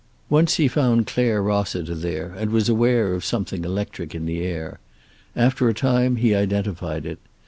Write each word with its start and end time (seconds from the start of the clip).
Once 0.31 0.55
he 0.55 0.67
found 0.67 1.05
Clare 1.05 1.43
Rossiter 1.43 1.93
there, 1.93 2.33
and 2.35 2.49
was 2.49 2.67
aware 2.67 3.13
of 3.13 3.23
something 3.23 3.63
electric 3.63 4.15
in 4.15 4.25
the 4.25 4.41
air. 4.41 4.79
After 5.35 5.69
a 5.69 5.75
time 5.75 6.15
he 6.15 6.33
identified 6.33 7.05
it. 7.05 7.19